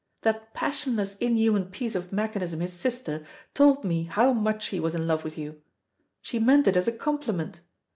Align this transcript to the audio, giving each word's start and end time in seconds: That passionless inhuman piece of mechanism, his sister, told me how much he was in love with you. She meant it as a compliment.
That 0.23 0.55
passionless 0.55 1.15
inhuman 1.19 1.65
piece 1.65 1.93
of 1.93 2.11
mechanism, 2.11 2.59
his 2.61 2.73
sister, 2.73 3.23
told 3.53 3.83
me 3.83 4.05
how 4.05 4.33
much 4.33 4.69
he 4.69 4.79
was 4.79 4.95
in 4.95 5.05
love 5.05 5.23
with 5.23 5.37
you. 5.37 5.61
She 6.23 6.39
meant 6.39 6.65
it 6.65 6.75
as 6.75 6.87
a 6.87 6.91
compliment. 6.91 7.59